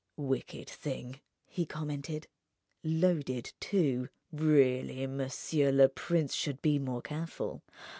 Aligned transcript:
"Wicked 0.17 0.67
thing," 0.67 1.19
he 1.45 1.63
commented—"loaded, 1.67 3.53
too. 3.59 4.09
Really, 4.31 5.05
monsieur 5.05 5.71
le 5.71 5.89
prince 5.89 6.33
should 6.33 6.59
be 6.59 6.79
more 6.79 7.03
careful. 7.03 7.61